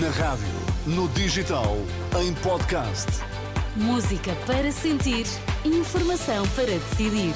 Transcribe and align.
Na 0.00 0.08
rádio, 0.08 0.46
no 0.86 1.06
digital, 1.08 1.76
em 2.18 2.32
podcast. 2.34 3.08
Música 3.76 4.34
para 4.46 4.72
sentir, 4.72 5.26
informação 5.66 6.48
para 6.56 6.64
decidir. 6.64 7.34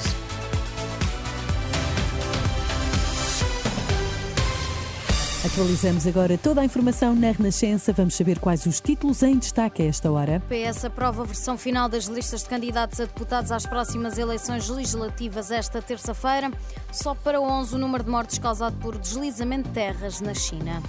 Atualizamos 5.45 6.07
agora 6.07 6.35
toda 6.35 6.61
a 6.61 6.65
informação 6.65 7.15
na 7.15 7.31
Renascença. 7.31 7.93
Vamos 7.93 8.15
saber 8.15 8.39
quais 8.39 8.65
os 8.65 8.81
títulos 8.81 9.21
em 9.21 9.37
destaque 9.37 9.83
a 9.83 9.85
esta 9.85 10.11
hora. 10.11 10.41
PS 10.49 10.85
aprova 10.85 11.21
a 11.21 11.25
versão 11.25 11.59
final 11.59 11.87
das 11.87 12.05
listas 12.05 12.41
de 12.41 12.49
candidatos 12.49 12.99
a 12.99 13.05
deputados 13.05 13.51
às 13.51 13.67
próximas 13.67 14.17
eleições 14.17 14.67
legislativas 14.67 15.51
esta 15.51 15.79
terça-feira. 15.79 16.51
Só 16.91 17.13
para 17.13 17.39
11 17.39 17.75
o 17.75 17.77
número 17.77 18.03
de 18.03 18.09
mortes 18.09 18.39
causado 18.39 18.75
por 18.77 18.97
deslizamento 18.97 19.69
de 19.69 19.75
terras 19.75 20.21
na 20.21 20.33
China. 20.33 20.81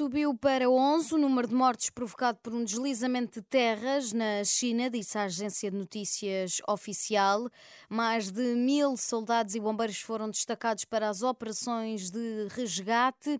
Subiu 0.00 0.34
para 0.34 0.66
11 0.66 1.14
o 1.14 1.18
número 1.18 1.46
de 1.46 1.54
mortes 1.54 1.90
provocado 1.90 2.38
por 2.42 2.54
um 2.54 2.64
deslizamento 2.64 3.38
de 3.38 3.46
terras 3.46 4.14
na 4.14 4.42
China, 4.44 4.88
disse 4.88 5.18
a 5.18 5.24
agência 5.24 5.70
de 5.70 5.76
notícias 5.76 6.56
oficial. 6.66 7.50
Mais 7.86 8.30
de 8.30 8.54
mil 8.54 8.96
soldados 8.96 9.54
e 9.54 9.60
bombeiros 9.60 10.00
foram 10.00 10.30
destacados 10.30 10.86
para 10.86 11.06
as 11.06 11.20
operações 11.20 12.10
de 12.10 12.48
resgate 12.48 13.38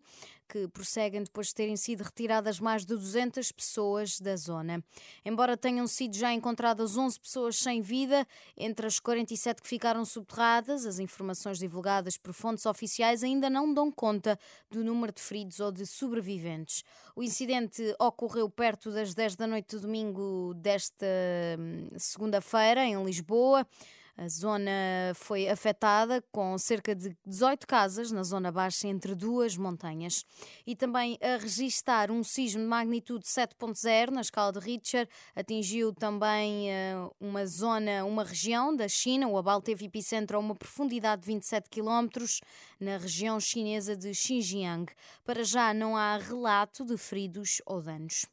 que 0.51 0.67
prosseguem 0.67 1.23
depois 1.23 1.47
de 1.49 1.55
terem 1.55 1.77
sido 1.77 2.03
retiradas 2.03 2.59
mais 2.59 2.85
de 2.85 2.97
200 2.97 3.53
pessoas 3.53 4.19
da 4.19 4.35
zona. 4.35 4.83
Embora 5.25 5.57
tenham 5.57 5.87
sido 5.87 6.17
já 6.17 6.33
encontradas 6.33 6.97
11 6.97 7.21
pessoas 7.21 7.57
sem 7.57 7.81
vida, 7.81 8.27
entre 8.57 8.85
as 8.85 8.99
47 8.99 9.63
que 9.63 9.69
ficaram 9.69 10.05
subterradas, 10.05 10.85
as 10.85 10.99
informações 10.99 11.59
divulgadas 11.59 12.17
por 12.17 12.33
fontes 12.33 12.67
oficiais 12.67 13.23
ainda 13.23 13.49
não 13.49 13.73
dão 13.73 13.93
conta 13.93 14.37
do 14.69 14.83
número 14.83 15.13
de 15.13 15.23
feridos 15.23 15.61
ou 15.61 15.71
de 15.71 15.87
sobreviventes. 15.87 16.83
O 17.15 17.23
incidente 17.23 17.95
ocorreu 18.01 18.51
perto 18.51 18.91
das 18.91 19.15
10 19.15 19.37
da 19.37 19.47
noite 19.47 19.77
de 19.77 19.83
domingo 19.83 20.53
desta 20.55 21.07
hum, 21.59 21.91
segunda-feira, 21.97 22.85
em 22.85 23.01
Lisboa. 23.05 23.65
A 24.17 24.29
zona 24.29 24.71
foi 25.15 25.49
afetada 25.49 26.23
com 26.31 26.57
cerca 26.59 26.95
de 26.95 27.17
18 27.27 27.67
casas 27.67 28.11
na 28.11 28.23
zona 28.23 28.53
baixa 28.53 28.89
entre 28.89 29.15
duas 29.15 29.57
montanhas. 29.57 30.25
E 30.67 30.77
também 30.77 31.19
a 31.23 31.37
registar 31.37 32.11
um 32.11 32.23
sismo 32.23 32.63
de 32.63 32.67
magnitude 32.69 33.25
7.0 33.25 34.11
na 34.11 34.21
escala 34.21 34.53
de 34.53 34.59
Richter 34.59 35.09
atingiu 35.35 35.93
também 35.93 36.69
uh, 36.71 37.15
uma 37.21 37.47
zona, 37.47 38.05
uma 38.05 38.25
região 38.25 38.75
da 38.75 38.89
China. 38.89 39.29
O 39.29 39.39
abalo 39.39 39.63
teve 39.63 39.87
epicentro 39.87 40.37
a 40.37 40.41
uma 40.41 40.55
profundidade 40.55 41.23
de 41.23 41.29
27 41.29 41.69
km 41.71 42.09
na 42.79 42.99
região 42.99 43.41
chinesa 43.41 43.97
de 43.97 44.15
Xinjiang. 44.15 44.93
Para 45.25 45.45
já 45.45 45.73
não 45.73 45.97
há 45.97 46.17
relato 46.19 46.85
de 46.85 46.97
feridos 46.97 47.63
ou 47.65 47.81
danos. 47.81 48.27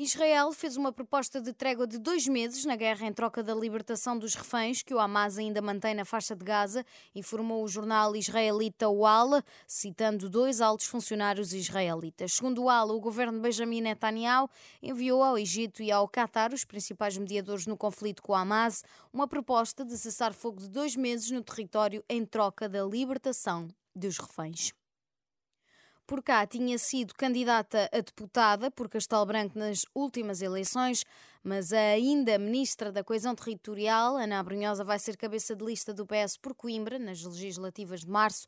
Israel 0.00 0.52
fez 0.52 0.76
uma 0.76 0.92
proposta 0.92 1.40
de 1.40 1.52
trégua 1.52 1.84
de 1.84 1.98
dois 1.98 2.28
meses 2.28 2.64
na 2.64 2.76
guerra 2.76 3.04
em 3.08 3.12
troca 3.12 3.42
da 3.42 3.52
libertação 3.52 4.16
dos 4.16 4.32
reféns 4.36 4.80
que 4.80 4.94
o 4.94 4.98
Hamas 5.00 5.36
ainda 5.36 5.60
mantém 5.60 5.92
na 5.92 6.04
faixa 6.04 6.36
de 6.36 6.44
Gaza, 6.44 6.86
informou 7.16 7.64
o 7.64 7.68
jornal 7.68 8.14
israelita 8.14 8.88
Wall, 8.88 9.42
citando 9.66 10.30
dois 10.30 10.60
altos 10.60 10.86
funcionários 10.86 11.52
israelitas. 11.52 12.34
Segundo 12.34 12.62
o 12.62 12.68
o 12.68 13.00
governo 13.00 13.40
Benjamin 13.40 13.80
Netanyahu 13.80 14.48
enviou 14.80 15.20
ao 15.20 15.36
Egito 15.36 15.82
e 15.82 15.90
ao 15.90 16.08
Qatar, 16.08 16.54
os 16.54 16.64
principais 16.64 17.18
mediadores 17.18 17.66
no 17.66 17.76
conflito 17.76 18.22
com 18.22 18.30
o 18.30 18.36
Hamas, 18.36 18.84
uma 19.12 19.26
proposta 19.26 19.84
de 19.84 19.98
cessar 19.98 20.32
fogo 20.32 20.60
de 20.60 20.68
dois 20.68 20.94
meses 20.94 21.28
no 21.32 21.42
território 21.42 22.04
em 22.08 22.24
troca 22.24 22.68
da 22.68 22.84
libertação 22.84 23.66
dos 23.96 24.16
reféns 24.16 24.72
por 26.08 26.22
cá 26.22 26.46
tinha 26.46 26.78
sido 26.78 27.12
candidata 27.14 27.86
a 27.92 27.96
deputada 27.98 28.70
por 28.70 28.88
Castelo 28.88 29.26
Branco 29.26 29.58
nas 29.58 29.82
últimas 29.94 30.40
eleições, 30.40 31.04
mas 31.44 31.70
ainda 31.70 32.38
ministra 32.38 32.90
da 32.90 33.04
Coesão 33.04 33.34
Territorial, 33.34 34.16
Ana 34.16 34.40
Abrunhosa, 34.40 34.82
vai 34.82 34.98
ser 34.98 35.18
cabeça 35.18 35.54
de 35.54 35.62
lista 35.62 35.92
do 35.92 36.06
PS 36.06 36.38
por 36.40 36.54
Coimbra 36.54 36.98
nas 36.98 37.22
legislativas 37.22 38.00
de 38.00 38.08
março. 38.08 38.46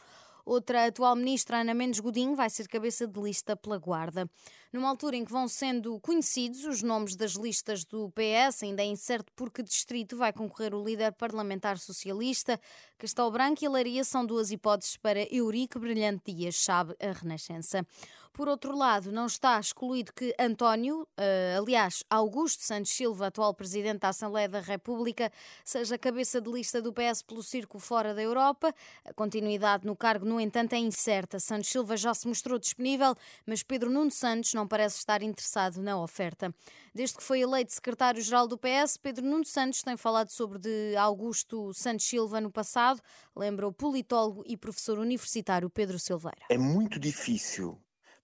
Outra 0.50 0.86
atual 0.86 1.14
ministra, 1.14 1.60
Ana 1.60 1.72
Mendes 1.72 2.00
Godinho, 2.00 2.34
vai 2.34 2.50
ser 2.50 2.66
cabeça 2.66 3.06
de 3.06 3.20
lista 3.20 3.54
pela 3.54 3.78
Guarda. 3.78 4.28
Numa 4.72 4.88
altura 4.88 5.14
em 5.14 5.24
que 5.24 5.30
vão 5.30 5.46
sendo 5.46 6.00
conhecidos 6.00 6.64
os 6.64 6.82
nomes 6.82 7.14
das 7.14 7.34
listas 7.34 7.84
do 7.84 8.10
PS, 8.10 8.64
ainda 8.64 8.82
é 8.82 8.86
incerto 8.86 9.32
por 9.36 9.52
que 9.52 9.62
distrito 9.62 10.16
vai 10.16 10.32
concorrer 10.32 10.74
o 10.74 10.84
líder 10.84 11.12
parlamentar 11.12 11.78
socialista. 11.78 12.58
Castelo 12.98 13.30
Branco 13.30 13.64
e 13.64 13.68
Laria 13.68 14.02
são 14.02 14.26
duas 14.26 14.50
hipóteses 14.50 14.96
para 14.96 15.22
Eurico 15.32 15.78
Brilhante 15.78 16.34
Dias, 16.34 16.56
sabe 16.56 16.96
a 17.00 17.12
Renascença. 17.12 17.86
Por 18.32 18.48
outro 18.48 18.76
lado, 18.76 19.10
não 19.10 19.26
está 19.26 19.58
excluído 19.58 20.12
que 20.14 20.34
António, 20.38 21.02
uh, 21.02 21.58
aliás, 21.60 22.04
Augusto 22.08 22.62
Santos 22.62 22.92
Silva, 22.92 23.26
atual 23.26 23.52
presidente 23.52 24.00
da 24.00 24.08
Assembleia 24.10 24.48
da 24.48 24.60
República, 24.60 25.32
seja 25.64 25.98
cabeça 25.98 26.40
de 26.40 26.50
lista 26.50 26.80
do 26.80 26.92
PS 26.92 27.22
pelo 27.22 27.42
círculo 27.42 27.80
fora 27.80 28.14
da 28.14 28.22
Europa. 28.22 28.72
A 29.04 29.12
continuidade 29.12 29.84
no 29.84 29.96
cargo, 29.96 30.24
no 30.24 30.39
entanto, 30.40 30.72
é 30.72 30.78
incerta. 30.78 31.38
Santos 31.38 31.68
Silva 31.68 31.96
já 31.96 32.14
se 32.14 32.26
mostrou 32.26 32.58
disponível, 32.58 33.14
mas 33.46 33.62
Pedro 33.62 33.90
Nuno 33.90 34.10
Santos 34.10 34.54
não 34.54 34.66
parece 34.66 34.98
estar 34.98 35.22
interessado 35.22 35.80
na 35.80 36.00
oferta. 36.00 36.54
Desde 36.94 37.16
que 37.16 37.22
foi 37.22 37.40
eleito 37.40 37.72
secretário-geral 37.72 38.48
do 38.48 38.58
PS, 38.58 38.96
Pedro 38.96 39.24
Nuno 39.24 39.44
Santos 39.44 39.82
tem 39.82 39.96
falado 39.96 40.30
sobre 40.30 40.58
de 40.58 40.96
Augusto 40.96 41.72
Santos 41.74 42.06
Silva 42.06 42.40
no 42.40 42.50
passado, 42.50 43.00
lembra 43.36 43.66
o 43.66 43.72
politólogo 43.72 44.42
e 44.46 44.56
professor 44.56 44.98
universitário 44.98 45.70
Pedro 45.70 45.98
Silveira. 45.98 46.42
É 46.48 46.58
muito 46.58 46.98
difícil 46.98 47.78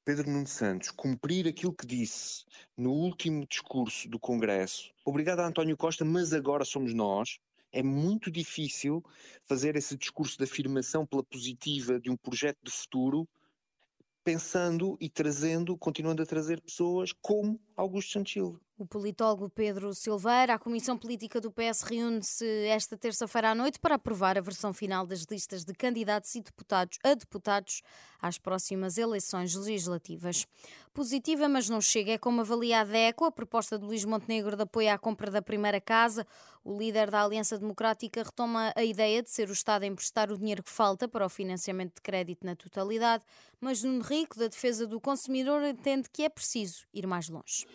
Pedro 0.04 0.30
Nuno 0.30 0.46
Santos 0.46 0.90
cumprir 0.90 1.48
aquilo 1.48 1.72
que 1.72 1.86
disse 1.86 2.44
no 2.76 2.92
último 2.92 3.44
discurso 3.46 4.08
do 4.08 4.18
Congresso, 4.18 4.92
obrigado 5.04 5.40
a 5.40 5.46
António 5.46 5.76
Costa, 5.76 6.04
mas 6.04 6.32
agora 6.32 6.64
somos 6.64 6.94
nós, 6.94 7.40
é 7.72 7.82
muito 7.82 8.30
difícil 8.30 9.04
fazer 9.42 9.76
esse 9.76 9.96
discurso 9.96 10.38
de 10.38 10.44
afirmação 10.44 11.06
pela 11.06 11.22
positiva 11.22 12.00
de 12.00 12.10
um 12.10 12.16
projeto 12.16 12.58
de 12.62 12.70
futuro, 12.70 13.28
pensando 14.24 14.96
e 15.00 15.08
trazendo, 15.08 15.76
continuando 15.76 16.22
a 16.22 16.26
trazer 16.26 16.60
pessoas 16.60 17.12
como 17.20 17.60
Augusto 17.76 18.12
Santos 18.12 18.32
Silva. 18.32 18.65
O 18.78 18.84
politólogo 18.84 19.48
Pedro 19.48 19.94
Silveira, 19.94 20.52
a 20.52 20.58
Comissão 20.58 20.98
Política 20.98 21.40
do 21.40 21.50
PS 21.50 21.80
reúne-se 21.80 22.44
esta 22.66 22.94
terça-feira 22.94 23.52
à 23.52 23.54
noite 23.54 23.80
para 23.80 23.94
aprovar 23.94 24.36
a 24.36 24.40
versão 24.42 24.70
final 24.70 25.06
das 25.06 25.24
listas 25.30 25.64
de 25.64 25.72
candidatos 25.72 26.34
e 26.34 26.42
deputados 26.42 26.98
a 27.02 27.14
deputados 27.14 27.80
às 28.20 28.36
próximas 28.36 28.98
eleições 28.98 29.54
legislativas. 29.54 30.46
Positiva, 30.92 31.48
mas 31.48 31.70
não 31.70 31.80
chega. 31.80 32.12
É 32.12 32.18
como 32.18 32.42
avalia 32.42 32.80
a 32.80 32.84
DECO, 32.84 33.24
a 33.24 33.32
proposta 33.32 33.78
de 33.78 33.86
Luís 33.86 34.04
Montenegro 34.04 34.54
de 34.54 34.64
apoio 34.64 34.92
à 34.92 34.98
compra 34.98 35.30
da 35.30 35.40
primeira 35.40 35.80
casa. 35.80 36.26
O 36.62 36.76
líder 36.76 37.10
da 37.10 37.22
Aliança 37.22 37.58
Democrática 37.58 38.22
retoma 38.24 38.74
a 38.76 38.84
ideia 38.84 39.22
de 39.22 39.30
ser 39.30 39.48
o 39.48 39.54
Estado 39.54 39.84
a 39.84 39.86
emprestar 39.86 40.30
o 40.30 40.36
dinheiro 40.36 40.62
que 40.62 40.70
falta 40.70 41.08
para 41.08 41.24
o 41.24 41.30
financiamento 41.30 41.94
de 41.94 42.02
crédito 42.02 42.44
na 42.44 42.54
totalidade, 42.54 43.24
mas 43.58 43.82
Nuno 43.82 44.02
Rico, 44.02 44.38
da 44.38 44.48
defesa 44.48 44.86
do 44.86 45.00
consumidor, 45.00 45.62
entende 45.62 46.10
que 46.12 46.24
é 46.24 46.28
preciso 46.28 46.84
ir 46.92 47.06
mais 47.06 47.30
longe. 47.30 47.66